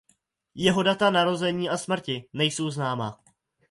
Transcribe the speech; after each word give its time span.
Jeho 0.55 0.83
data 0.83 1.09
narození 1.09 1.69
a 1.69 1.77
smrti 1.77 2.23
nejsou 2.33 2.69
známa. 2.69 3.19